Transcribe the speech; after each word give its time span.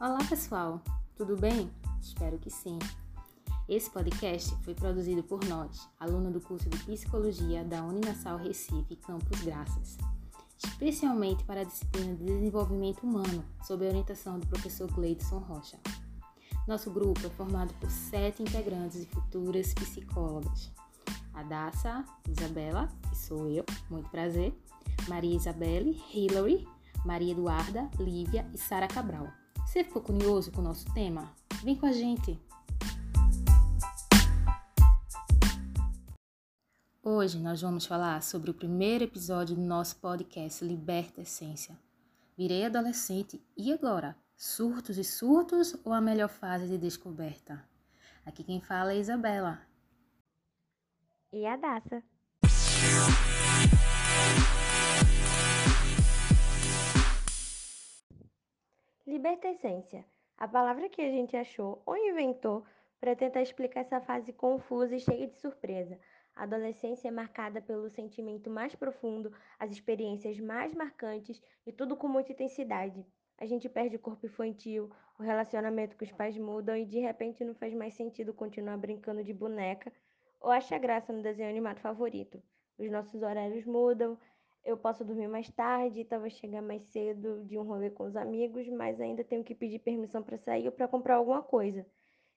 Olá, 0.00 0.18
pessoal! 0.28 0.80
Tudo 1.16 1.36
bem? 1.36 1.68
Espero 2.00 2.38
que 2.38 2.48
sim. 2.48 2.78
Esse 3.68 3.90
podcast 3.90 4.54
foi 4.62 4.72
produzido 4.72 5.24
por 5.24 5.44
nós, 5.46 5.88
aluno 5.98 6.30
do 6.30 6.40
curso 6.40 6.70
de 6.70 6.78
Psicologia 6.84 7.64
da 7.64 7.82
Uninasal 7.82 8.36
Recife, 8.36 8.94
Campus 8.94 9.40
Graças, 9.40 9.98
especialmente 10.56 11.42
para 11.42 11.62
a 11.62 11.64
disciplina 11.64 12.14
de 12.14 12.24
Desenvolvimento 12.26 13.02
Humano, 13.02 13.44
sob 13.66 13.84
a 13.84 13.88
orientação 13.88 14.38
do 14.38 14.46
professor 14.46 14.88
Gleidson 14.92 15.38
Rocha. 15.38 15.80
Nosso 16.68 16.92
grupo 16.92 17.26
é 17.26 17.30
formado 17.30 17.74
por 17.80 17.90
sete 17.90 18.40
integrantes 18.40 19.02
e 19.02 19.06
futuras 19.06 19.74
psicólogas. 19.74 20.70
A 21.34 21.42
Daça, 21.42 22.04
Isabela, 22.28 22.88
que 23.10 23.18
sou 23.18 23.48
eu, 23.48 23.64
muito 23.90 24.08
prazer, 24.10 24.56
Maria 25.08 25.34
Isabelle, 25.34 26.00
Hillary, 26.14 26.68
Maria 27.04 27.32
Eduarda, 27.32 27.90
Lívia 27.98 28.48
e 28.54 28.58
Sara 28.58 28.86
Cabral. 28.86 29.26
Você 29.68 29.84
ficou 29.84 30.00
curioso 30.00 30.50
com 30.50 30.62
o 30.62 30.64
nosso 30.64 30.90
tema? 30.94 31.30
Vem 31.62 31.76
com 31.76 31.84
a 31.84 31.92
gente! 31.92 32.40
Hoje 37.02 37.38
nós 37.38 37.60
vamos 37.60 37.84
falar 37.84 38.22
sobre 38.22 38.50
o 38.50 38.54
primeiro 38.54 39.04
episódio 39.04 39.54
do 39.54 39.60
nosso 39.60 39.96
podcast 39.96 40.64
Liberta 40.64 41.20
Essência. 41.20 41.78
Virei 42.34 42.64
adolescente 42.64 43.44
e 43.54 43.70
agora? 43.70 44.16
Surtos 44.34 44.96
e 44.96 45.04
surtos 45.04 45.76
ou 45.84 45.92
a 45.92 46.00
melhor 46.00 46.30
fase 46.30 46.66
de 46.66 46.78
descoberta? 46.78 47.62
Aqui 48.24 48.42
quem 48.42 48.62
fala 48.62 48.94
é 48.94 48.98
Isabela. 48.98 49.60
E 51.30 51.44
a 51.44 51.56
Daça. 51.56 52.02
Libertescência. 59.08 60.04
A 60.36 60.46
palavra 60.46 60.86
que 60.90 61.00
a 61.00 61.10
gente 61.10 61.34
achou 61.34 61.80
ou 61.86 61.96
inventou 61.96 62.62
para 63.00 63.16
tentar 63.16 63.40
explicar 63.40 63.80
essa 63.80 64.02
fase 64.02 64.34
confusa 64.34 64.94
e 64.94 65.00
cheia 65.00 65.26
de 65.26 65.34
surpresa. 65.38 65.98
A 66.36 66.42
adolescência 66.42 67.08
é 67.08 67.10
marcada 67.10 67.62
pelo 67.62 67.88
sentimento 67.88 68.50
mais 68.50 68.74
profundo, 68.74 69.32
as 69.58 69.70
experiências 69.70 70.38
mais 70.38 70.74
marcantes 70.74 71.40
e 71.66 71.72
tudo 71.72 71.96
com 71.96 72.06
muita 72.06 72.32
intensidade. 72.32 73.02
A 73.38 73.46
gente 73.46 73.66
perde 73.66 73.96
o 73.96 73.98
corpo 73.98 74.26
infantil, 74.26 74.90
o 75.18 75.22
relacionamento 75.22 75.96
com 75.96 76.04
os 76.04 76.12
pais 76.12 76.36
mudam 76.36 76.76
e 76.76 76.84
de 76.84 76.98
repente 76.98 77.42
não 77.42 77.54
faz 77.54 77.72
mais 77.72 77.94
sentido 77.94 78.34
continuar 78.34 78.76
brincando 78.76 79.24
de 79.24 79.32
boneca 79.32 79.90
ou 80.38 80.50
achar 80.50 80.78
graça 80.78 81.14
no 81.14 81.22
desenho 81.22 81.48
animado 81.48 81.80
favorito. 81.80 82.42
Os 82.78 82.90
nossos 82.90 83.22
horários 83.22 83.64
mudam, 83.64 84.18
eu 84.68 84.76
posso 84.76 85.04
dormir 85.04 85.28
mais 85.28 85.50
tarde, 85.50 86.04
talvez 86.04 86.34
chegar 86.34 86.60
mais 86.60 86.82
cedo 86.84 87.42
de 87.44 87.58
um 87.58 87.62
rolê 87.62 87.90
com 87.90 88.04
os 88.04 88.14
amigos, 88.14 88.68
mas 88.68 89.00
ainda 89.00 89.24
tenho 89.24 89.42
que 89.42 89.54
pedir 89.54 89.78
permissão 89.78 90.22
para 90.22 90.36
sair 90.36 90.66
ou 90.66 90.72
para 90.72 90.86
comprar 90.86 91.16
alguma 91.16 91.42
coisa. 91.42 91.86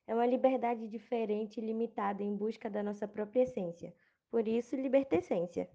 É 0.07 0.15
uma 0.15 0.25
liberdade 0.25 0.87
diferente 0.87 1.59
e 1.59 1.65
limitada 1.65 2.23
em 2.23 2.35
busca 2.35 2.69
da 2.69 2.81
nossa 2.81 3.07
própria 3.07 3.43
essência. 3.43 3.93
Por 4.29 4.47
isso, 4.47 4.75
libertescência. 4.77 5.69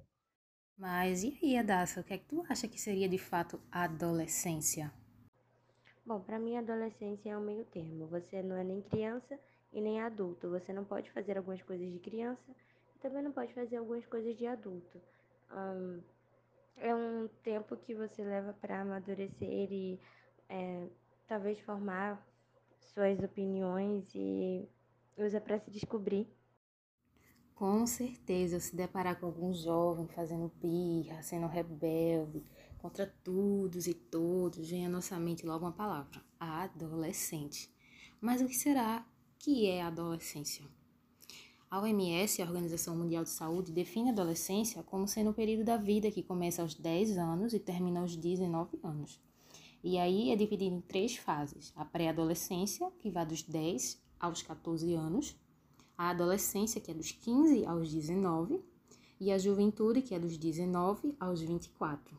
Mas 0.79 1.23
e 1.23 1.39
aí, 1.43 1.57
Adassa, 1.59 2.01
o 2.01 2.05
que 2.05 2.15
é 2.15 2.19
que 2.19 2.25
tu 2.27 2.43
acha 2.49 2.67
que 2.67 2.81
seria 2.81 3.09
de 3.09 3.19
fato 3.19 3.61
a 3.71 3.85
adolescência? 3.85 4.91
Bom, 6.07 6.21
para 6.21 6.39
mim, 6.39 6.57
a 6.57 6.61
adolescência 6.61 7.31
é 7.31 7.37
um 7.37 7.45
meio 7.45 7.65
termo. 7.67 8.07
Você 8.07 8.43
não 8.43 8.57
é 8.57 8.65
nem 8.65 8.81
criança 8.81 9.39
e 9.73 9.81
nem 9.81 10.01
adulto. 10.01 10.49
Você 10.51 10.73
não 10.73 10.85
pode 10.85 11.11
fazer 11.11 11.37
algumas 11.37 11.61
coisas 11.63 11.91
de 11.93 11.99
criança 11.99 12.51
e 12.95 12.99
também 12.99 13.23
não 13.23 13.33
pode 13.33 13.53
fazer 13.53 13.77
algumas 13.77 14.07
coisas 14.07 14.37
de 14.37 14.47
adulto. 14.47 15.01
Um, 15.51 16.01
é 16.77 16.95
um 16.95 17.29
tempo 17.43 17.77
que 17.77 17.95
você 17.95 18.23
leva 18.25 18.53
para 18.55 18.81
amadurecer 18.81 19.73
e 19.73 20.01
é, 20.49 20.89
talvez 21.27 21.59
formar 21.61 22.25
suas 22.79 23.19
opiniões 23.21 24.05
e 24.15 24.69
usa 25.17 25.41
para 25.41 25.59
se 25.59 25.71
descobrir. 25.71 26.29
Com 27.55 27.87
certeza, 27.87 28.61
se 28.61 28.77
deparar 28.77 29.19
com 29.19 29.27
algum 29.27 29.53
jovem 29.55 30.07
fazendo 30.09 30.53
birra, 30.61 31.23
sendo 31.23 31.47
rebelde, 31.47 32.45
contra 32.79 33.07
todos 33.25 33.87
e 33.87 33.95
todos, 33.95 34.71
vem 34.71 34.87
à 34.87 34.89
nossa 34.91 35.19
mente 35.19 35.47
logo 35.47 35.65
uma 35.65 35.73
palavra: 35.73 36.23
adolescente. 36.39 37.75
Mas 38.21 38.43
o 38.43 38.47
que 38.47 38.55
será 38.55 39.07
que 39.39 39.67
é 39.67 39.83
adolescência? 39.83 40.76
A 41.69 41.81
OMS, 41.81 42.41
a 42.41 42.45
Organização 42.47 42.97
Mundial 42.97 43.25
de 43.25 43.31
Saúde, 43.31 43.73
define 43.73 44.11
a 44.11 44.13
adolescência 44.13 44.85
como 44.85 45.09
sendo 45.09 45.31
o 45.31 45.35
período 45.35 45.65
da 45.65 45.77
vida 45.77 46.11
que 46.13 46.23
começa 46.23 46.63
aos 46.63 46.75
10 46.75 47.19
anos 47.19 47.53
e 47.53 47.59
termina 47.59 48.01
aos 48.01 48.17
19 48.17 48.79
anos. 48.85 49.21
E 49.83 49.99
aí 49.99 50.31
é 50.31 50.37
dividido 50.37 50.77
em 50.77 50.81
três 50.81 51.17
fases: 51.17 51.73
a 51.75 51.85
pré-adolescência, 51.85 52.89
que 53.01 53.11
vai 53.11 53.27
dos 53.27 53.43
10 53.43 54.01
aos 54.21 54.43
14 54.43 54.95
anos, 54.95 55.37
a 55.99 56.11
adolescência, 56.11 56.81
que 56.81 56.91
é 56.91 56.95
dos 56.95 57.11
15 57.11 57.67
aos 57.67 57.93
19, 57.93 58.63
e 59.19 59.33
a 59.33 59.39
juventude, 59.39 60.03
que 60.03 60.15
é 60.15 60.21
dos 60.21 60.39
19 60.39 61.17
aos 61.19 61.41
24. 61.41 62.17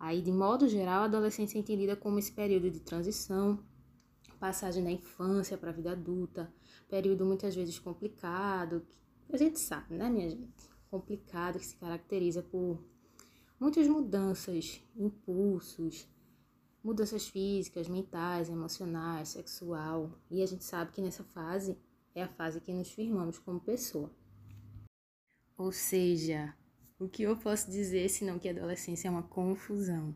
Aí, 0.00 0.22
de 0.22 0.32
modo 0.32 0.66
geral, 0.66 1.02
a 1.02 1.06
adolescência 1.06 1.58
é 1.58 1.60
entendida 1.60 1.94
como 1.94 2.18
esse 2.18 2.32
período 2.32 2.70
de 2.70 2.80
transição, 2.80 3.58
passagem 4.36 4.84
da 4.84 4.90
infância 4.90 5.58
para 5.58 5.70
a 5.70 5.72
vida 5.72 5.92
adulta, 5.92 6.52
período 6.88 7.24
muitas 7.24 7.54
vezes 7.54 7.78
complicado, 7.78 8.86
a 9.32 9.36
gente 9.36 9.58
sabe, 9.58 9.96
né, 9.96 10.08
minha 10.08 10.30
gente? 10.30 10.70
Complicado, 10.88 11.58
que 11.58 11.66
se 11.66 11.76
caracteriza 11.76 12.42
por 12.42 12.80
muitas 13.58 13.88
mudanças, 13.88 14.80
impulsos, 14.96 16.08
mudanças 16.82 17.26
físicas, 17.26 17.88
mentais, 17.88 18.48
emocionais, 18.48 19.30
sexual. 19.30 20.12
E 20.30 20.42
a 20.42 20.46
gente 20.46 20.64
sabe 20.64 20.92
que 20.92 21.02
nessa 21.02 21.24
fase 21.24 21.76
é 22.14 22.22
a 22.22 22.28
fase 22.28 22.60
que 22.60 22.72
nos 22.72 22.90
firmamos 22.90 23.38
como 23.38 23.58
pessoa. 23.58 24.10
Ou 25.58 25.72
seja, 25.72 26.54
o 26.98 27.08
que 27.08 27.24
eu 27.24 27.36
posso 27.36 27.68
dizer 27.68 28.08
senão 28.08 28.38
que 28.38 28.48
a 28.48 28.52
adolescência 28.52 29.08
é 29.08 29.10
uma 29.10 29.24
confusão? 29.24 30.14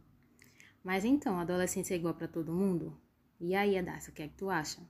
Mas 0.84 1.04
então, 1.04 1.36
a 1.38 1.42
adolescência 1.42 1.94
é 1.94 1.96
igual 1.96 2.14
para 2.14 2.28
todo 2.28 2.52
mundo? 2.52 2.96
E 3.40 3.54
aí, 3.54 3.78
Adassa, 3.78 4.10
o 4.10 4.14
que 4.14 4.22
é 4.22 4.28
que 4.28 4.34
tu 4.34 4.50
acha? 4.50 4.82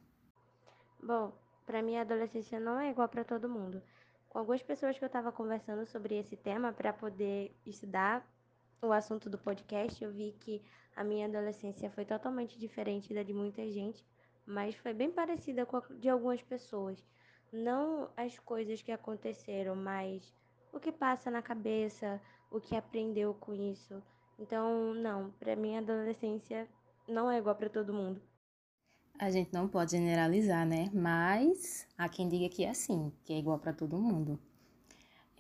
Bom, 1.01 1.33
para 1.65 1.81
mim 1.83 1.97
a 1.97 2.01
adolescência 2.01 2.59
não 2.59 2.81
é 2.81 2.91
igual 2.91 3.09
para 3.09 3.25
todo 3.25 3.49
mundo. 3.49 3.81
Com 4.29 4.41
algumas 4.41 4.61
pessoas 4.61 4.99
que 4.99 5.05
eu 5.05 5.07
estava 5.07 5.31
conversando 5.31 5.87
sobre 5.87 6.19
esse 6.19 6.37
tema 6.37 6.73
para 6.73 6.93
poder 6.93 7.57
estudar 7.65 8.27
o 8.83 8.93
assunto 8.93 9.31
do 9.31 9.39
podcast, 9.39 10.03
eu 10.03 10.11
vi 10.11 10.35
que 10.41 10.61
a 10.97 11.05
minha 11.05 11.27
adolescência 11.27 11.89
foi 11.91 12.05
totalmente 12.05 12.59
diferente 12.59 13.15
da 13.15 13.23
de 13.23 13.33
muita 13.33 13.71
gente, 13.71 14.05
mas 14.45 14.75
foi 14.75 14.93
bem 14.93 15.13
parecida 15.13 15.65
com 15.65 15.77
a 15.77 15.83
de 15.99 16.09
algumas 16.09 16.43
pessoas. 16.43 17.05
Não 17.53 18.11
as 18.17 18.37
coisas 18.41 18.83
que 18.83 18.91
aconteceram, 18.91 19.77
mas 19.77 20.35
o 20.73 20.81
que 20.81 20.91
passa 20.91 21.31
na 21.31 21.41
cabeça, 21.41 22.21
o 22.51 22.61
que 22.61 22.75
aprendeu 22.75 23.33
com 23.35 23.55
isso. 23.55 24.03
Então, 24.39 24.93
não, 24.95 25.31
para 25.39 25.55
mim 25.55 25.77
a 25.77 25.79
adolescência 25.79 26.69
não 27.07 27.31
é 27.31 27.39
igual 27.39 27.55
para 27.55 27.71
todo 27.71 27.95
mundo. 27.95 28.21
A 29.19 29.31
gente 29.31 29.53
não 29.53 29.69
pode 29.69 29.91
generalizar, 29.93 30.67
né? 30.67 30.91
Mas 30.93 31.87
há 31.97 32.09
quem 32.09 32.29
diga 32.29 32.49
que 32.49 32.65
é 32.65 32.71
assim, 32.71 33.13
que 33.25 33.33
é 33.33 33.39
igual 33.39 33.59
para 33.59 33.73
todo 33.73 33.99
mundo. 33.99 34.39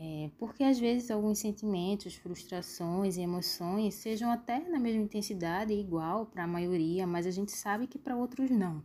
É, 0.02 0.30
porque 0.38 0.64
às 0.64 0.78
vezes 0.78 1.10
alguns 1.10 1.38
sentimentos, 1.38 2.14
frustrações 2.14 3.18
e 3.18 3.20
emoções 3.20 3.94
sejam 3.96 4.30
até 4.30 4.58
na 4.58 4.78
mesma 4.78 5.02
intensidade 5.02 5.74
igual 5.74 6.24
para 6.24 6.44
a 6.44 6.46
maioria, 6.46 7.06
mas 7.06 7.26
a 7.26 7.30
gente 7.30 7.52
sabe 7.52 7.86
que 7.86 7.98
para 7.98 8.16
outros 8.16 8.50
não. 8.50 8.82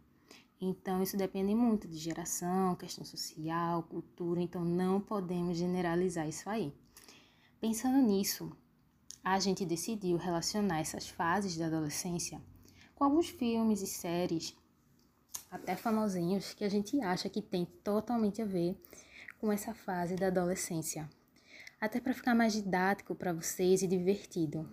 Então 0.59 1.01
isso 1.01 1.16
depende 1.16 1.56
muito 1.56 1.88
de 1.88 1.97
geração, 1.97 2.75
questão 2.75 3.06
social, 3.06 3.84
cultura, 3.84 4.41
então 4.41 4.66
não 4.66 5.00
podemos 5.00 5.57
generalizar 5.57 6.28
isso 6.28 6.50
aí. 6.50 6.74
Pensando 7.62 7.97
nisso, 8.06 8.51
a 9.24 9.39
gente 9.39 9.65
decidiu 9.65 10.18
relacionar 10.18 10.80
essas 10.80 11.07
fases 11.07 11.56
da 11.56 11.68
adolescência 11.68 12.42
com 12.94 13.06
alguns 13.06 13.30
filmes 13.30 13.81
e 13.81 13.88
séries 13.88 14.54
até 15.49 15.75
famosinhos, 15.75 16.53
que 16.53 16.63
a 16.63 16.69
gente 16.69 17.01
acha 17.01 17.29
que 17.29 17.41
tem 17.41 17.65
totalmente 17.83 18.41
a 18.41 18.45
ver 18.45 18.77
com 19.39 19.51
essa 19.51 19.73
fase 19.73 20.15
da 20.15 20.27
adolescência. 20.27 21.09
Até 21.79 21.99
para 21.99 22.13
ficar 22.13 22.33
mais 22.33 22.53
didático 22.53 23.13
para 23.15 23.33
vocês 23.33 23.81
e 23.81 23.87
divertido. 23.87 24.69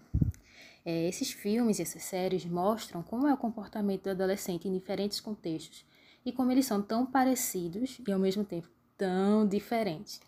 É, 0.85 1.09
esses 1.09 1.31
filmes 1.31 1.79
e 1.79 1.83
essas 1.83 2.03
séries 2.03 2.45
mostram 2.45 3.03
como 3.03 3.29
é 3.29 3.35
o 3.35 3.37
comportamento 3.37 4.05
do 4.05 4.11
adolescente 4.11 4.67
em 4.67 4.73
diferentes 4.73 5.21
contextos 5.21 5.85
e 6.25 6.33
como 6.33 6.51
eles 6.51 6.67
são 6.67 6.83
tão 6.83 7.07
parecidos 7.07 8.01
e 8.07 8.13
ao 8.13 8.19
mesmo 8.19 8.45
tempo 8.45 8.69
tão 8.97 9.47
diferentes. 9.47 10.21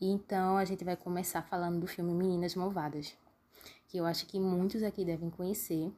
E 0.00 0.08
então 0.08 0.56
a 0.56 0.64
gente 0.64 0.84
vai 0.84 0.96
começar 0.96 1.42
falando 1.42 1.80
do 1.80 1.86
filme 1.86 2.12
Meninas 2.12 2.54
Malvadas, 2.54 3.14
que 3.88 3.98
eu 3.98 4.06
acho 4.06 4.26
que 4.26 4.38
muitos 4.40 4.82
aqui 4.82 5.04
devem 5.04 5.30
conhecer, 5.30 5.92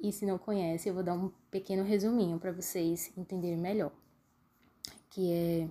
e 0.00 0.12
se 0.12 0.26
não 0.26 0.38
conhece, 0.38 0.88
eu 0.88 0.94
vou 0.94 1.02
dar 1.02 1.14
um 1.14 1.30
pequeno 1.50 1.82
resuminho 1.82 2.38
para 2.38 2.52
vocês 2.52 3.12
entenderem 3.16 3.58
melhor, 3.58 3.92
que 5.10 5.32
é 5.32 5.70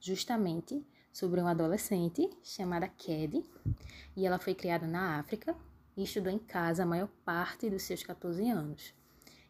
justamente 0.00 0.84
sobre 1.12 1.40
uma 1.40 1.52
adolescente 1.52 2.28
chamada 2.42 2.88
Ked, 2.88 3.44
e 4.16 4.26
ela 4.26 4.38
foi 4.38 4.54
criada 4.54 4.86
na 4.86 5.18
África 5.18 5.56
e 5.96 6.02
estudou 6.02 6.32
em 6.32 6.38
casa 6.38 6.82
a 6.82 6.86
maior 6.86 7.08
parte 7.24 7.70
dos 7.70 7.82
seus 7.82 8.02
14 8.02 8.48
anos. 8.48 8.94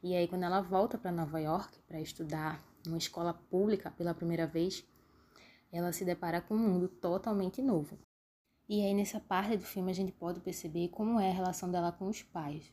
E 0.03 0.15
aí, 0.15 0.29
quando 0.29 0.43
ela 0.43 0.61
volta 0.61 0.99
para 0.99 1.11
Nova 1.11 1.41
York 1.41 1.79
para 1.89 2.01
estudar 2.01 2.63
numa 2.85 2.99
escola 2.99 3.33
pública 3.33 3.91
pela 3.91 4.13
primeira 4.13 4.47
vez, 4.47 4.85
ela 5.73 5.93
se 5.93 6.05
depara 6.05 6.41
com 6.41 6.55
um 6.55 6.59
mundo 6.59 6.89
totalmente 6.89 7.63
novo. 7.63 7.99
E 8.69 8.85
aí, 8.85 8.93
nessa 8.93 9.19
parte 9.19 9.57
do 9.57 9.65
filme, 9.65 9.91
a 9.91 9.95
gente 9.95 10.13
pode 10.13 10.41
perceber 10.41 10.89
como 10.89 11.19
é 11.19 11.31
a 11.31 11.35
relação 11.35 11.71
dela 11.71 11.91
com 11.91 12.07
os 12.07 12.23
pais. 12.23 12.71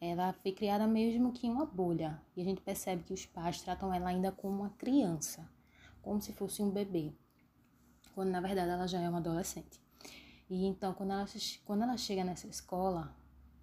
Ela 0.00 0.32
foi 0.32 0.52
criada 0.52 0.86
mesmo 0.86 1.32
que 1.32 1.46
em 1.46 1.50
uma 1.50 1.64
bolha, 1.64 2.20
e 2.36 2.42
a 2.42 2.44
gente 2.44 2.60
percebe 2.60 3.04
que 3.04 3.12
os 3.12 3.24
pais 3.24 3.62
tratam 3.62 3.92
ela 3.92 4.10
ainda 4.10 4.30
como 4.30 4.60
uma 4.60 4.70
criança, 4.70 5.48
como 6.02 6.20
se 6.20 6.32
fosse 6.32 6.62
um 6.62 6.70
bebê, 6.70 7.12
quando 8.14 8.30
na 8.30 8.40
verdade 8.40 8.70
ela 8.70 8.86
já 8.86 9.00
é 9.00 9.08
uma 9.08 9.18
adolescente. 9.18 9.80
E 10.50 10.66
então, 10.66 10.92
quando 10.92 11.12
ela, 11.12 11.26
quando 11.64 11.82
ela 11.82 11.96
chega 11.96 12.22
nessa 12.22 12.46
escola, 12.46 13.16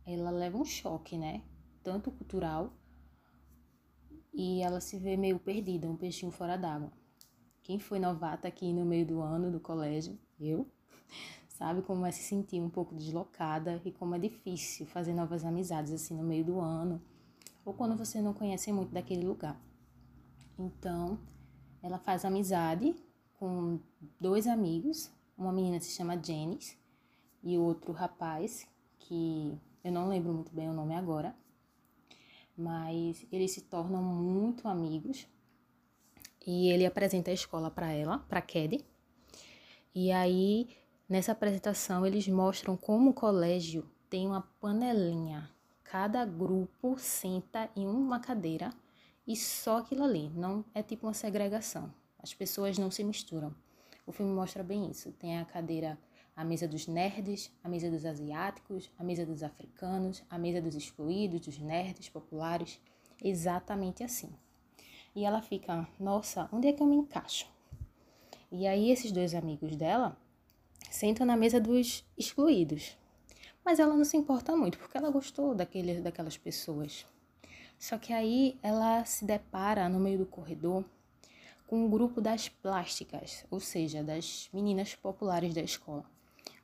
ela 0.06 0.32
leva 0.32 0.58
um 0.58 0.66
choque, 0.66 1.18
né? 1.18 1.44
Tanto 1.84 2.12
cultural 2.12 2.74
e 4.34 4.62
ela 4.62 4.80
se 4.80 4.98
vê 4.98 5.18
meio 5.18 5.40
perdida, 5.40 5.90
um 5.90 5.96
peixinho 5.96 6.32
fora 6.32 6.58
d'água. 6.58 6.92
Quem 7.62 7.78
foi 7.78 8.00
novata 8.00 8.48
aqui 8.48 8.74
no 8.74 8.86
meio 8.86 9.06
do 9.06 9.22
ano 9.22 9.52
do 9.52 9.60
colégio? 9.60 10.18
Eu. 10.40 10.68
Sabe 11.62 11.84
como 11.84 12.08
é 12.08 12.12
se 12.12 12.24
sentir 12.24 12.60
um 12.60 12.72
pouco 12.72 12.96
deslocada 12.96 13.80
e 13.86 13.92
como 13.92 14.16
é 14.16 14.18
difícil 14.18 14.84
fazer 14.88 15.14
novas 15.14 15.46
amizades 15.46 15.94
assim 15.94 16.18
no 16.18 16.24
meio 16.24 16.44
do 16.44 16.60
ano 16.60 17.00
ou 17.64 17.72
quando 17.72 17.96
você 17.96 18.20
não 18.20 18.34
conhece 18.34 18.72
muito 18.72 18.92
daquele 18.92 19.24
lugar. 19.28 19.62
Então, 20.58 21.20
ela 21.84 22.00
faz 22.00 22.26
amizade 22.26 22.96
com 23.38 23.80
dois 24.20 24.48
amigos, 24.48 25.12
uma 25.38 25.54
menina 25.54 25.80
se 25.80 25.92
chama 25.92 26.20
Janice 26.20 26.80
e 27.44 27.60
outro 27.60 27.94
rapaz 27.94 28.68
que 28.98 29.56
eu 29.84 29.92
não 29.92 30.10
lembro 30.10 30.34
muito 30.34 30.52
bem 30.52 30.68
o 30.68 30.74
nome 30.74 30.96
agora, 30.96 31.36
mas 32.58 33.24
eles 33.32 33.52
se 33.52 33.62
tornam 33.62 34.02
muito 34.02 34.68
amigos 34.68 35.28
e 36.44 36.72
ele 36.72 36.88
apresenta 36.88 37.30
a 37.30 37.36
escola 37.36 37.70
para 37.70 37.92
ela, 37.92 38.18
para 38.18 38.42
Ked. 38.42 38.84
E 39.94 40.12
aí, 40.12 40.81
nessa 41.12 41.34
apresentação, 41.34 42.06
eles 42.06 42.26
mostram 42.30 42.78
como 42.78 43.10
o 43.10 43.14
colégio 43.14 43.86
tem 44.10 44.26
uma 44.26 44.48
panelinha. 44.62 45.50
Cada 45.84 46.24
grupo 46.24 46.96
senta 46.98 47.70
em 47.76 47.86
uma 47.86 48.18
cadeira 48.18 48.70
e 49.28 49.36
só 49.36 49.80
aquilo 49.80 50.06
ali. 50.06 50.30
Não 50.30 50.64
é 50.74 50.82
tipo 50.82 51.06
uma 51.06 51.14
segregação. 51.14 51.94
As 52.18 52.34
pessoas 52.34 52.78
não 52.78 52.90
se 52.90 53.04
misturam. 53.04 53.54
O 54.08 54.14
filme 54.14 54.32
mostra 54.32 54.64
bem 54.64 54.90
isso. 54.90 55.12
Tem 55.12 55.38
a 55.38 55.44
cadeira 55.44 56.00
a 56.34 56.46
mesa 56.46 56.66
dos 56.66 56.88
nerds, 56.88 57.52
a 57.62 57.68
mesa 57.68 57.92
dos 57.92 58.06
asiáticos, 58.06 58.90
a 58.98 59.04
mesa 59.04 59.26
dos 59.26 59.44
africanos, 59.44 60.24
a 60.30 60.38
mesa 60.38 60.62
dos 60.62 60.76
excluídos, 60.76 61.42
dos 61.42 61.60
nerds 61.60 62.08
populares, 62.08 62.80
exatamente 63.22 64.02
assim. 64.02 64.30
E 65.14 65.26
ela 65.26 65.42
fica, 65.42 65.86
nossa, 66.00 66.48
onde 66.54 66.70
é 66.70 66.74
que 66.74 66.82
eu 66.82 66.88
me 66.88 66.96
encaixo? 66.96 67.48
E 68.50 68.66
aí 68.66 68.90
esses 68.92 69.12
dois 69.12 69.36
amigos 69.36 69.76
dela 69.76 70.18
sentam 70.92 71.26
na 71.26 71.38
mesa 71.38 71.60
dos 71.60 72.06
excluídos. 72.18 72.98
Mas 73.64 73.80
ela 73.80 73.96
não 73.96 74.06
se 74.06 74.18
importa 74.18 74.56
muito, 74.56 74.78
porque 74.78 74.98
ela 74.98 75.10
gostou 75.10 75.56
daquele, 75.56 76.02
daquelas 76.02 76.38
pessoas. 76.38 77.06
Só 77.80 77.98
que 77.98 78.14
aí 78.14 78.60
ela 78.62 79.04
se 79.06 79.26
depara 79.26 79.88
no 79.90 80.00
meio 80.00 80.20
do 80.20 80.26
corredor 80.26 80.86
com 81.66 81.86
um 81.86 81.90
grupo 81.90 82.20
das 82.20 82.50
plásticas, 82.50 83.46
ou 83.50 83.60
seja, 83.60 84.04
das 84.04 84.50
meninas 84.54 84.94
populares 84.94 85.54
da 85.54 85.62
escola. 85.62 86.04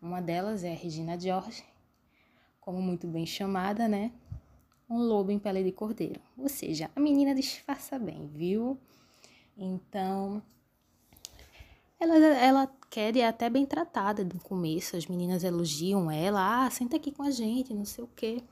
Uma 0.02 0.22
delas 0.22 0.64
é 0.64 0.72
a 0.72 0.76
Regina 0.76 1.18
George, 1.20 1.64
como 2.60 2.82
muito 2.82 3.08
bem 3.08 3.26
chamada, 3.26 3.88
né? 3.88 4.12
Um 4.90 4.98
lobo 4.98 5.32
em 5.32 5.40
pele 5.40 5.64
de 5.64 5.72
cordeiro. 5.72 6.20
Ou 6.38 6.50
seja, 6.50 6.92
a 6.96 7.00
menina 7.00 7.34
disfarça 7.34 7.98
bem, 7.98 8.28
viu? 8.28 8.78
Então, 9.58 10.42
ela, 12.00 12.16
ela 12.16 12.72
quer 12.90 13.16
e 13.16 13.22
é 13.22 13.28
até 13.28 13.50
bem 13.50 13.66
tratada 13.66 14.24
no 14.24 14.40
começo. 14.40 14.96
As 14.96 15.08
meninas 15.08 15.44
elogiam 15.44 16.10
ela. 16.12 16.66
Ah, 16.66 16.70
senta 16.70 16.98
aqui 16.98 17.12
com 17.12 17.24
a 17.24 17.32
gente, 17.32 17.74
não 17.74 17.86
sei 17.86 18.04
o 18.04 18.10
quê. 18.16 18.44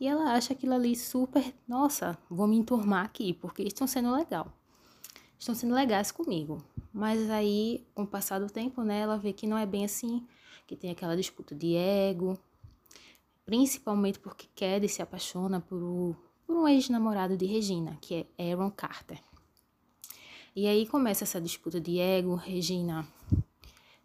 E 0.00 0.06
ela 0.06 0.32
acha 0.32 0.52
aquilo 0.52 0.74
ali 0.74 0.94
super. 0.94 1.54
Nossa, 1.66 2.16
vou 2.30 2.46
me 2.46 2.56
enturmar 2.56 3.04
aqui, 3.04 3.32
porque 3.32 3.62
estão 3.62 3.86
sendo 3.86 4.12
legal. 4.12 4.52
Estão 5.38 5.54
sendo 5.54 5.74
legais 5.74 6.12
comigo. 6.12 6.62
Mas 6.92 7.30
aí, 7.30 7.86
com 7.94 8.02
o 8.02 8.06
passar 8.06 8.38
do 8.38 8.48
tempo, 8.48 8.82
né, 8.82 9.00
ela 9.00 9.18
vê 9.18 9.32
que 9.32 9.46
não 9.46 9.58
é 9.58 9.66
bem 9.66 9.84
assim 9.84 10.26
que 10.66 10.76
tem 10.76 10.90
aquela 10.90 11.16
disputa 11.16 11.54
de 11.54 11.74
ego, 11.74 12.38
principalmente 13.46 14.18
porque 14.18 14.46
Kelly 14.54 14.86
se 14.86 15.00
apaixona 15.00 15.60
por, 15.60 16.14
por 16.46 16.54
um 16.54 16.68
ex-namorado 16.68 17.38
de 17.38 17.46
Regina, 17.46 17.96
que 18.02 18.26
é 18.36 18.52
Aaron 18.52 18.70
Carter. 18.70 19.18
E 20.60 20.66
aí 20.66 20.88
começa 20.88 21.22
essa 21.22 21.40
disputa 21.40 21.80
de 21.80 22.00
ego, 22.00 22.34
Regina 22.34 23.06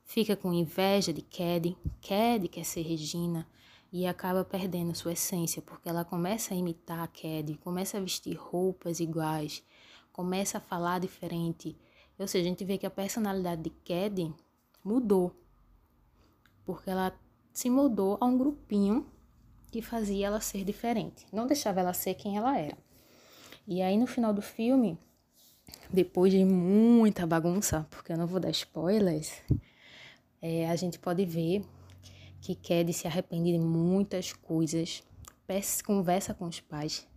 fica 0.03 0.35
com 0.35 0.53
inveja 0.53 1.11
de 1.11 1.23
Kelly, 1.23 1.75
Kelly 1.99 2.47
quer 2.47 2.63
ser 2.63 2.83
Regina 2.83 3.47
e 3.91 4.05
acaba 4.05 4.45
perdendo 4.45 4.93
sua 4.93 5.13
essência, 5.13 5.63
porque 5.63 5.89
ela 5.89 6.05
começa 6.05 6.53
a 6.53 6.57
imitar 6.57 6.99
a 6.99 7.57
começa 7.57 7.97
a 7.97 8.01
vestir 8.01 8.35
roupas 8.35 8.99
iguais, 8.99 9.63
começa 10.11 10.59
a 10.59 10.61
falar 10.61 10.99
diferente. 10.99 11.75
Ou 12.19 12.27
seja, 12.27 12.45
a 12.45 12.49
gente 12.49 12.63
vê 12.63 12.77
que 12.77 12.85
a 12.85 12.91
personalidade 12.91 13.63
de 13.63 13.71
Kelly 13.71 14.31
mudou 14.83 15.35
porque 16.63 16.87
ela 16.87 17.19
se 17.51 17.67
mudou 17.67 18.15
a 18.21 18.27
um 18.27 18.37
grupinho 18.37 19.07
que 19.71 19.81
fazia 19.81 20.27
ela 20.27 20.39
ser 20.39 20.63
diferente, 20.63 21.25
não 21.33 21.47
deixava 21.47 21.79
ela 21.79 21.93
ser 21.93 22.13
quem 22.13 22.37
ela 22.37 22.55
era. 22.59 22.77
E 23.67 23.81
aí 23.81 23.97
no 23.97 24.05
final 24.05 24.31
do 24.31 24.43
filme, 24.43 24.99
depois 25.91 26.31
de 26.31 26.43
muita 26.43 27.25
bagunça, 27.25 27.87
porque 27.89 28.11
eu 28.11 28.17
não 28.17 28.27
vou 28.27 28.39
dar 28.39 28.49
spoilers, 28.49 29.31
é, 30.41 30.69
a 30.69 30.75
gente 30.75 30.99
pode 30.99 31.25
ver 31.25 31.63
que 32.41 32.55
Ked 32.55 32.91
se 32.91 33.07
arrepende 33.07 33.51
de 33.51 33.59
muitas 33.59 34.33
coisas, 34.33 35.03
conversa 35.85 36.33
com 36.33 36.45
os 36.45 36.59
pais, 36.59 37.07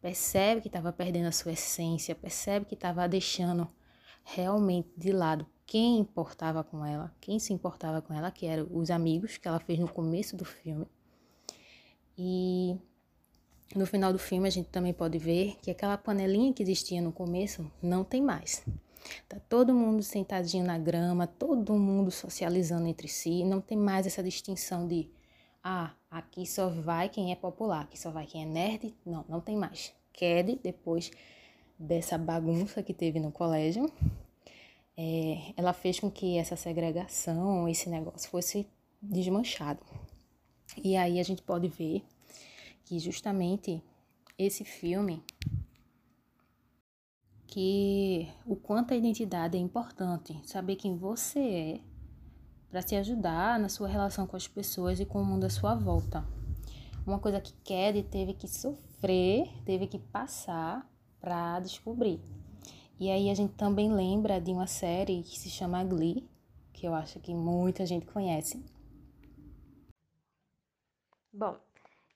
percebe 0.00 0.60
que 0.60 0.68
estava 0.68 0.92
perdendo 0.92 1.26
a 1.26 1.32
sua 1.32 1.52
essência, 1.52 2.14
percebe 2.14 2.64
que 2.64 2.74
estava 2.74 3.08
deixando 3.08 3.68
realmente 4.24 4.88
de 4.96 5.12
lado 5.12 5.46
quem 5.66 5.98
importava 5.98 6.62
com 6.62 6.84
ela, 6.84 7.14
quem 7.20 7.38
se 7.38 7.52
importava 7.52 8.00
com 8.02 8.12
ela, 8.12 8.30
que 8.30 8.46
eram 8.46 8.68
os 8.70 8.90
amigos 8.90 9.36
que 9.36 9.48
ela 9.48 9.58
fez 9.58 9.78
no 9.78 9.88
começo 9.88 10.36
do 10.36 10.44
filme. 10.44 10.86
E 12.16 12.76
no 13.78 13.86
final 13.86 14.12
do 14.12 14.18
filme 14.18 14.48
a 14.48 14.50
gente 14.50 14.68
também 14.68 14.92
pode 14.92 15.18
ver 15.18 15.56
que 15.62 15.70
aquela 15.70 15.96
panelinha 15.96 16.52
que 16.52 16.62
existia 16.62 17.00
no 17.00 17.12
começo 17.12 17.70
não 17.82 18.04
tem 18.04 18.22
mais. 18.22 18.64
Tá 19.28 19.38
todo 19.48 19.74
mundo 19.74 20.02
sentadinho 20.02 20.64
na 20.64 20.78
grama, 20.78 21.26
todo 21.26 21.74
mundo 21.74 22.10
socializando 22.10 22.86
entre 22.86 23.08
si, 23.08 23.44
não 23.44 23.60
tem 23.60 23.76
mais 23.76 24.06
essa 24.06 24.22
distinção 24.22 24.86
de 24.86 25.10
ah, 25.64 25.92
aqui 26.10 26.44
só 26.44 26.68
vai 26.68 27.08
quem 27.08 27.30
é 27.30 27.36
popular, 27.36 27.82
aqui 27.82 27.98
só 27.98 28.10
vai 28.10 28.26
quem 28.26 28.42
é 28.42 28.46
nerd. 28.46 28.94
Não, 29.06 29.24
não 29.28 29.40
tem 29.40 29.56
mais. 29.56 29.92
Ked, 30.12 30.58
depois 30.62 31.10
dessa 31.78 32.18
bagunça 32.18 32.82
que 32.82 32.92
teve 32.92 33.20
no 33.20 33.30
colégio, 33.32 33.90
é, 34.96 35.52
ela 35.56 35.72
fez 35.72 36.00
com 36.00 36.10
que 36.10 36.36
essa 36.36 36.56
segregação, 36.56 37.68
esse 37.68 37.88
negócio 37.88 38.28
fosse 38.28 38.66
desmanchado. 39.00 39.80
E 40.82 40.96
aí 40.96 41.20
a 41.20 41.22
gente 41.22 41.42
pode 41.42 41.68
ver 41.68 42.02
que 42.84 42.98
justamente 42.98 43.82
esse 44.38 44.64
filme 44.64 45.22
que 47.46 48.28
o 48.46 48.56
quanto 48.56 48.94
a 48.94 48.96
identidade 48.96 49.58
é 49.58 49.60
importante, 49.60 50.40
saber 50.44 50.76
quem 50.76 50.96
você 50.96 51.38
é 51.40 51.80
para 52.70 52.82
te 52.82 52.94
ajudar 52.96 53.60
na 53.60 53.68
sua 53.68 53.86
relação 53.86 54.26
com 54.26 54.34
as 54.34 54.48
pessoas 54.48 54.98
e 54.98 55.04
com 55.04 55.20
o 55.20 55.24
mundo 55.24 55.44
à 55.44 55.50
sua 55.50 55.74
volta. 55.74 56.26
Uma 57.06 57.18
coisa 57.18 57.40
que 57.40 57.52
Kelly 57.64 58.02
teve 58.02 58.32
que 58.32 58.48
sofrer, 58.48 59.46
teve 59.66 59.86
que 59.86 59.98
passar 59.98 60.90
para 61.20 61.60
descobrir. 61.60 62.20
E 62.98 63.10
aí 63.10 63.28
a 63.28 63.34
gente 63.34 63.52
também 63.52 63.92
lembra 63.92 64.40
de 64.40 64.50
uma 64.50 64.66
série 64.66 65.22
que 65.22 65.38
se 65.38 65.50
chama 65.50 65.84
Glee, 65.84 66.26
que 66.72 66.86
eu 66.86 66.94
acho 66.94 67.20
que 67.20 67.34
muita 67.34 67.84
gente 67.84 68.06
conhece. 68.06 68.64
Bom, 71.30 71.58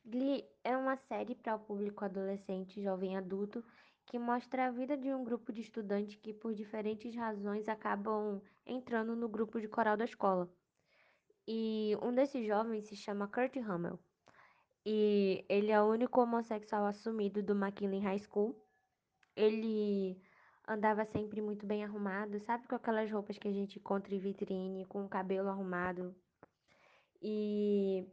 Glee 0.08 0.44
é 0.62 0.76
uma 0.76 0.96
série 0.96 1.34
para 1.34 1.56
o 1.56 1.58
público 1.58 2.04
adolescente, 2.04 2.80
jovem 2.80 3.14
e 3.14 3.16
adulto 3.16 3.64
que 4.06 4.20
mostra 4.20 4.66
a 4.66 4.70
vida 4.70 4.96
de 4.96 5.12
um 5.12 5.24
grupo 5.24 5.52
de 5.52 5.60
estudantes 5.60 6.14
que, 6.14 6.32
por 6.32 6.54
diferentes 6.54 7.12
razões, 7.16 7.68
acabam 7.68 8.40
entrando 8.64 9.16
no 9.16 9.28
grupo 9.28 9.60
de 9.60 9.66
coral 9.66 9.96
da 9.96 10.04
escola. 10.04 10.48
E 11.44 11.96
um 12.00 12.14
desses 12.14 12.46
jovens 12.46 12.84
se 12.84 12.94
chama 12.94 13.26
Kurt 13.26 13.56
Hummel. 13.56 13.98
E 14.84 15.44
ele 15.48 15.72
é 15.72 15.82
o 15.82 15.90
único 15.90 16.20
homossexual 16.20 16.86
assumido 16.86 17.42
do 17.42 17.52
McKinley 17.52 17.98
High 17.98 18.20
School. 18.20 18.54
Ele 19.34 20.22
andava 20.68 21.04
sempre 21.04 21.42
muito 21.42 21.66
bem 21.66 21.82
arrumado, 21.82 22.38
sabe? 22.38 22.68
Com 22.68 22.76
aquelas 22.76 23.10
roupas 23.10 23.38
que 23.38 23.48
a 23.48 23.52
gente 23.52 23.80
encontra 23.80 24.14
em 24.14 24.20
vitrine, 24.20 24.86
com 24.86 25.04
o 25.04 25.08
cabelo 25.08 25.48
arrumado. 25.48 26.14
E 27.20 28.06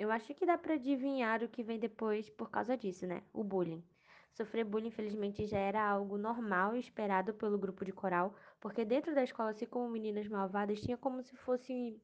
eu 0.00 0.10
acho 0.10 0.34
que 0.34 0.46
dá 0.46 0.56
para 0.56 0.74
adivinhar 0.74 1.42
o 1.44 1.48
que 1.48 1.62
vem 1.62 1.78
depois 1.78 2.30
por 2.30 2.50
causa 2.50 2.74
disso, 2.74 3.06
né? 3.06 3.22
O 3.34 3.44
bullying. 3.44 3.84
Sofrer 4.32 4.64
bullying, 4.64 4.88
infelizmente, 4.88 5.46
já 5.46 5.58
era 5.58 5.86
algo 5.86 6.16
normal 6.16 6.74
e 6.74 6.80
esperado 6.80 7.34
pelo 7.34 7.58
grupo 7.58 7.84
de 7.84 7.92
coral, 7.92 8.34
porque 8.58 8.82
dentro 8.82 9.14
da 9.14 9.22
escola, 9.22 9.50
assim 9.50 9.66
como 9.66 9.90
meninas 9.90 10.26
malvadas, 10.26 10.80
tinha 10.80 10.96
como 10.96 11.22
se 11.22 11.36
fosse 11.36 12.00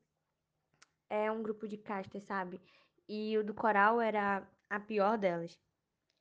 é, 1.09 1.33
um 1.33 1.43
grupo 1.43 1.67
de 1.67 1.79
castas, 1.79 2.23
sabe? 2.25 2.61
E 3.09 3.39
o 3.39 3.43
do 3.43 3.55
coral 3.55 3.99
era 3.99 4.47
a 4.69 4.79
pior 4.79 5.17
delas. 5.17 5.59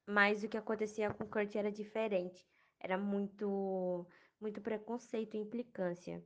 Mas 0.07 0.43
o 0.43 0.47
que 0.47 0.57
acontecia 0.57 1.13
com 1.13 1.27
Kurt 1.27 1.53
era 1.55 1.69
diferente. 1.69 2.47
Era 2.79 2.97
muito, 2.97 4.07
muito 4.39 4.61
preconceito 4.61 5.35
e 5.35 5.41
implicância. 5.41 6.25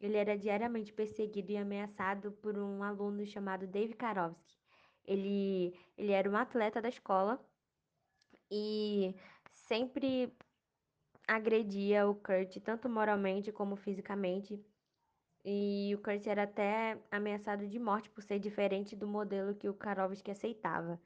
Ele 0.00 0.16
era 0.16 0.38
diariamente 0.38 0.90
perseguido 0.90 1.52
e 1.52 1.58
ameaçado 1.58 2.32
por 2.32 2.56
um 2.56 2.82
aluno 2.82 3.26
chamado 3.26 3.66
Dave 3.66 3.92
Karofsky. 3.92 4.65
Ele, 5.06 5.78
ele 5.96 6.12
era 6.12 6.28
um 6.30 6.36
atleta 6.36 6.80
da 6.82 6.88
escola 6.88 7.40
e 8.50 9.14
sempre 9.52 10.32
agredia 11.26 12.08
o 12.08 12.14
Kurt, 12.14 12.60
tanto 12.62 12.88
moralmente 12.88 13.52
como 13.52 13.76
fisicamente. 13.76 14.64
E 15.44 15.94
o 15.94 16.02
Kurt 16.02 16.26
era 16.26 16.42
até 16.44 17.00
ameaçado 17.10 17.66
de 17.68 17.78
morte 17.78 18.10
por 18.10 18.22
ser 18.22 18.38
diferente 18.40 18.96
do 18.96 19.06
modelo 19.06 19.54
que 19.54 19.68
o 19.68 19.74
Karofsky 19.74 20.30
aceitava. 20.30 21.00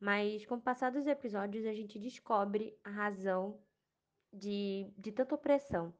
Mas 0.00 0.46
com 0.46 0.56
o 0.56 0.60
passar 0.60 0.90
dos 0.90 1.06
episódios, 1.06 1.66
a 1.66 1.74
gente 1.74 1.98
descobre 1.98 2.76
a 2.84 2.90
razão 2.90 3.60
de, 4.32 4.92
de 4.98 5.12
tanta 5.12 5.34
opressão. 5.34 5.94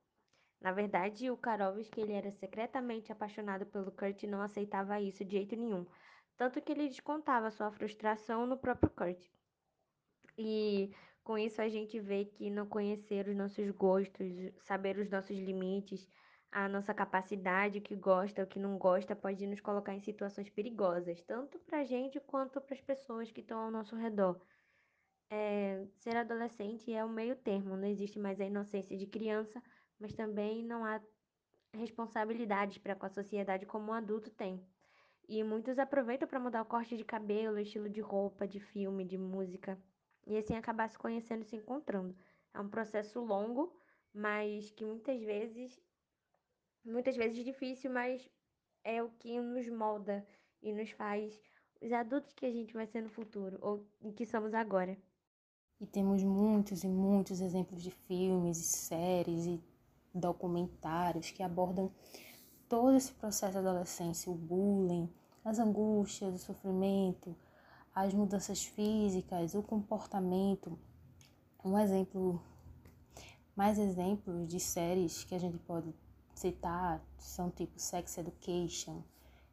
Na 0.61 0.73
verdade, 0.73 1.31
o 1.31 1.37
Karofsky 1.37 2.01
ele 2.01 2.13
era 2.13 2.31
secretamente 2.31 3.13
apaixonado 3.13 3.67
pelo 3.67 3.93
Kurt 3.93 4.23
e 4.23 4.27
não 4.27 4.41
aceitava 4.43 5.01
isso 5.01 5.25
de 5.25 5.33
jeito 5.33 5.57
nenhum. 5.57 5.87
Tanto 6.37 6.61
que 6.61 6.73
ele 6.73 6.89
descontava 6.89 7.51
sua 7.51 7.71
frustração 7.71 8.47
no 8.47 8.57
próprio 8.57 8.91
Kurt. 8.91 9.29
E 10.37 10.91
com 11.23 11.39
isso 11.39 11.61
a 11.63 11.69
gente 11.69 12.01
vê 12.01 12.25
que 12.25 12.51
não 12.51 12.67
conhecer 12.67 13.29
os 13.29 13.37
nossos 13.37 13.71
gostos, 13.71 14.27
saber 14.61 14.99
os 14.99 15.09
nossos 15.09 15.37
limites, 15.39 16.09
a 16.51 16.69
nossa 16.69 16.93
capacidade, 16.93 17.79
o 17.79 17.83
que 17.83 17.97
gosta, 17.97 18.43
o 18.43 18.47
que 18.47 18.59
não 18.59 18.77
gosta, 18.79 19.17
pode 19.17 19.47
nos 19.47 19.61
colocar 19.61 19.95
em 19.95 20.01
situações 20.01 20.51
perigosas, 20.51 21.23
tanto 21.23 21.59
para 21.61 21.81
a 21.81 21.85
gente 21.85 22.21
quanto 22.21 22.61
para 22.61 22.75
as 22.75 22.81
pessoas 22.81 23.31
que 23.31 23.41
estão 23.41 23.59
ao 23.59 23.71
nosso 23.71 23.97
redor. 23.97 24.41
É, 25.31 25.87
ser 25.95 26.17
adolescente 26.17 26.93
é 26.93 27.05
o 27.05 27.09
meio 27.09 27.37
termo, 27.37 27.77
não 27.77 27.89
existe 27.89 28.19
mais 28.19 28.39
a 28.41 28.45
inocência 28.45 28.97
de 28.99 29.07
criança, 29.07 29.63
mas 29.99 30.13
também 30.15 30.63
não 30.63 30.85
há 30.85 31.01
responsabilidades 31.75 32.79
para 32.79 32.95
com 32.95 33.07
a 33.07 33.11
sociedade 33.11 33.65
como 33.67 33.91
um 33.91 33.95
adulto 33.95 34.31
tem. 34.31 34.63
E 35.29 35.43
muitos 35.43 35.79
aproveitam 35.79 36.29
para 36.29 36.41
mudar 36.41 36.63
o 36.63 36.67
corte 36.67 36.97
de 36.97 37.05
cabelo, 37.05 37.59
estilo 37.59 37.89
de 37.89 38.01
roupa, 38.01 38.47
de 38.47 38.61
filme, 38.61 39.05
de 39.05 39.17
música, 39.17 39.79
e 40.27 40.37
assim 40.37 40.55
acabar 40.55 40.89
se 40.89 40.99
conhecendo 40.99 41.43
e 41.43 41.47
se 41.47 41.57
encontrando. 41.57 42.15
É 42.53 42.61
um 42.61 42.69
processo 42.69 43.21
longo, 43.21 43.73
mas 44.13 44.71
que 44.71 44.85
muitas 44.85 45.21
vezes 45.23 45.81
muitas 46.85 47.17
vezes 47.17 47.45
difícil, 47.45 47.91
mas 47.91 48.29
é 48.85 49.03
o 49.03 49.09
que 49.11 49.41
nos 49.41 49.69
molda 49.69 50.27
e 50.61 50.73
nos 50.73 50.91
faz 50.91 51.41
os 51.81 51.93
adultos 51.93 52.33
que 52.33 52.47
a 52.47 52.51
gente 52.51 52.75
vai 52.75 52.87
ser 52.87 53.03
no 53.03 53.09
futuro, 53.09 53.59
ou 53.61 53.87
que 54.13 54.25
somos 54.25 54.55
agora. 54.55 54.97
E 55.81 55.87
temos 55.87 56.23
muitos 56.23 56.85
e 56.85 56.89
muitos 56.89 57.41
exemplos 57.41 57.83
de 57.83 57.91
filmes 57.91 58.59
e 58.59 58.63
séries 58.63 59.47
e 59.47 59.61
documentários 60.15 61.31
que 61.31 61.43
abordam 61.43 61.93
todo 62.73 62.97
esse 62.97 63.13
processo 63.13 63.53
da 63.53 63.61
adolescência, 63.61 64.33
o 64.33 64.35
bullying, 64.35 65.07
as 65.45 65.59
angústias, 65.59 66.33
o 66.33 66.39
sofrimento, 66.39 67.37
as 67.95 68.15
mudanças 68.15 68.65
físicas, 68.65 69.55
o 69.55 69.63
comportamento. 69.63 70.79
Um 71.63 71.79
exemplo, 71.79 72.43
mais 73.55 73.79
exemplos 73.79 74.49
de 74.49 74.59
séries 74.59 75.23
que 75.23 75.35
a 75.35 75.39
gente 75.39 75.59
pode 75.59 75.95
citar 76.35 77.05
são 77.19 77.51
tipo 77.51 77.79
Sex 77.79 78.17
Education, 78.17 79.03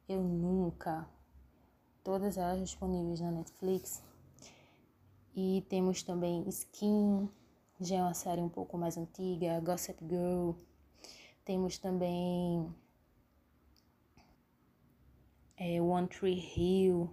Eu 0.08 0.24
Nunca, 0.24 1.06
todas 2.02 2.38
elas 2.38 2.62
disponíveis 2.62 3.20
na 3.20 3.32
Netflix. 3.32 4.02
E 5.36 5.66
temos 5.68 6.04
também 6.04 6.48
Skin, 6.48 7.28
já 7.82 7.98
é 7.98 8.02
uma 8.02 8.14
série 8.14 8.40
um 8.40 8.48
pouco 8.48 8.78
mais 8.78 8.96
antiga, 8.96 9.60
Gossip 9.60 10.02
Girl. 10.08 10.52
Temos 11.44 11.78
também 11.78 12.74
é, 15.60 15.82
One 15.82 16.08
Tree 16.08 16.40
Hill. 16.56 17.10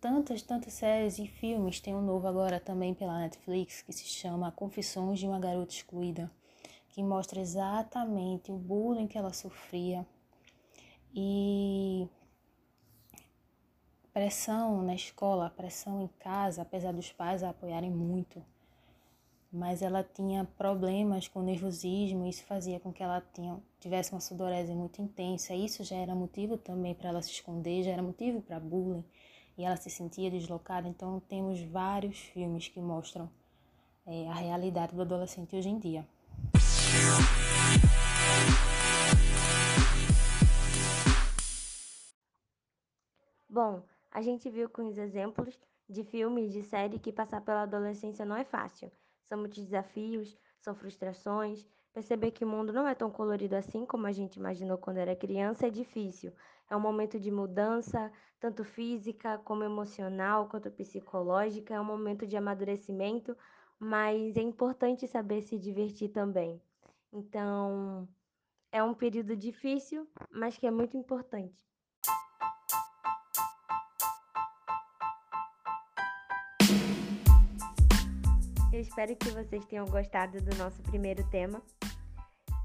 Tantas, 0.00 0.42
tantas 0.42 0.74
séries 0.74 1.18
e 1.18 1.26
filmes. 1.26 1.80
Tem 1.80 1.94
um 1.94 2.02
novo 2.02 2.26
agora 2.26 2.60
também 2.60 2.92
pela 2.92 3.18
Netflix 3.18 3.82
que 3.82 3.92
se 3.92 4.04
chama 4.04 4.52
Confissões 4.52 5.18
de 5.18 5.26
uma 5.26 5.38
Garota 5.38 5.72
Excluída 5.72 6.30
que 6.96 7.02
mostra 7.02 7.38
exatamente 7.38 8.50
o 8.50 8.56
bullying 8.56 9.06
que 9.06 9.18
ela 9.18 9.30
sofria 9.30 10.06
e 11.14 12.08
pressão 14.14 14.82
na 14.82 14.94
escola, 14.94 15.50
pressão 15.50 16.00
em 16.00 16.08
casa, 16.18 16.62
apesar 16.62 16.94
dos 16.94 17.12
pais 17.12 17.42
a 17.42 17.50
apoiarem 17.50 17.90
muito, 17.90 18.42
mas 19.56 19.80
ela 19.80 20.04
tinha 20.04 20.44
problemas 20.58 21.28
com 21.28 21.40
nervosismo, 21.40 22.26
isso 22.26 22.44
fazia 22.44 22.78
com 22.78 22.92
que 22.92 23.02
ela 23.02 23.22
tinha, 23.32 23.58
tivesse 23.80 24.12
uma 24.12 24.20
sudorese 24.20 24.74
muito 24.74 25.00
intensa. 25.00 25.54
Isso 25.54 25.82
já 25.82 25.96
era 25.96 26.14
motivo 26.14 26.58
também 26.58 26.94
para 26.94 27.08
ela 27.08 27.22
se 27.22 27.30
esconder, 27.30 27.82
já 27.82 27.92
era 27.92 28.02
motivo 28.02 28.42
para 28.42 28.60
bullying, 28.60 29.02
e 29.56 29.64
ela 29.64 29.76
se 29.76 29.88
sentia 29.88 30.30
deslocada. 30.30 30.86
Então, 30.86 31.20
temos 31.20 31.58
vários 31.62 32.18
filmes 32.18 32.68
que 32.68 32.78
mostram 32.80 33.30
é, 34.04 34.28
a 34.28 34.34
realidade 34.34 34.94
do 34.94 35.00
adolescente 35.00 35.56
hoje 35.56 35.70
em 35.70 35.78
dia. 35.78 36.06
Bom, 43.48 43.82
a 44.10 44.20
gente 44.20 44.50
viu 44.50 44.68
com 44.68 44.86
os 44.86 44.98
exemplos 44.98 45.58
de 45.88 46.04
filmes, 46.04 46.52
de 46.52 46.62
série 46.62 46.98
que 46.98 47.10
passar 47.10 47.40
pela 47.40 47.62
adolescência 47.62 48.26
não 48.26 48.36
é 48.36 48.44
fácil. 48.44 48.92
São 49.28 49.38
muitos 49.38 49.64
desafios, 49.64 50.36
são 50.60 50.74
frustrações. 50.74 51.66
Perceber 51.92 52.30
que 52.30 52.44
o 52.44 52.48
mundo 52.48 52.72
não 52.72 52.86
é 52.86 52.94
tão 52.94 53.10
colorido 53.10 53.56
assim 53.56 53.86
como 53.86 54.06
a 54.06 54.12
gente 54.12 54.36
imaginou 54.36 54.76
quando 54.78 54.98
era 54.98 55.16
criança 55.16 55.66
é 55.66 55.70
difícil. 55.70 56.32
É 56.68 56.76
um 56.76 56.80
momento 56.80 57.18
de 57.18 57.30
mudança, 57.30 58.12
tanto 58.38 58.64
física 58.64 59.38
como 59.38 59.64
emocional, 59.64 60.48
quanto 60.48 60.70
psicológica. 60.70 61.74
É 61.74 61.80
um 61.80 61.84
momento 61.84 62.26
de 62.26 62.36
amadurecimento, 62.36 63.36
mas 63.78 64.36
é 64.36 64.42
importante 64.42 65.08
saber 65.08 65.42
se 65.42 65.58
divertir 65.58 66.10
também. 66.10 66.60
Então, 67.12 68.08
é 68.70 68.82
um 68.82 68.94
período 68.94 69.36
difícil, 69.36 70.06
mas 70.30 70.58
que 70.58 70.66
é 70.66 70.70
muito 70.70 70.96
importante. 70.96 71.56
Eu 78.76 78.82
espero 78.82 79.16
que 79.16 79.30
vocês 79.30 79.64
tenham 79.64 79.86
gostado 79.86 80.38
do 80.38 80.54
nosso 80.58 80.82
primeiro 80.82 81.26
tema 81.30 81.62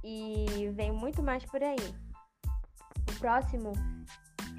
e 0.03 0.69
vem 0.75 0.91
muito 0.91 1.23
mais 1.23 1.45
por 1.45 1.63
aí. 1.63 1.77
O 3.09 3.17
próximo 3.17 3.71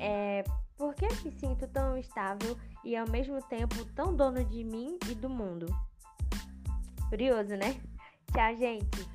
é 0.01 0.43
por 0.79 0.95
que 0.95 1.07
me 1.23 1.31
sinto 1.39 1.69
tão 1.69 1.99
estável 1.99 2.57
e 2.83 2.97
ao 2.97 3.07
mesmo 3.11 3.39
tempo 3.49 3.85
tão 3.95 4.17
dono 4.17 4.43
de 4.43 4.65
mim 4.65 4.99
e 5.11 5.15
do 5.15 5.29
mundo? 5.29 5.67
Curioso, 7.11 7.55
né? 7.55 7.79
Tchau, 8.33 8.57
gente! 8.57 9.12